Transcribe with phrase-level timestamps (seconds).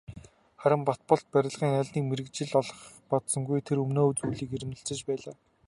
[0.61, 5.35] Харин Батболд барилгын аль нэг мэргэжил олохыг бодсонгүй, тэс өмнөө зүйлийг эрмэлзэж байлаа.